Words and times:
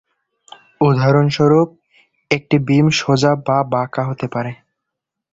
উদাহরণস্বরূপ, 0.81 1.69
একটি 2.31 2.55
বীম 2.67 2.87
সোজা 2.99 3.31
বা 3.47 3.57
বাঁকা 3.73 4.01
হতে 4.09 4.27
পারে। 4.27 4.51